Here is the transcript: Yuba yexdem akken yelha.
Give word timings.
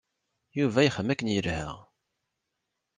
Yuba 0.57 0.79
yexdem 0.85 1.11
akken 1.13 1.31
yelha. 1.33 1.69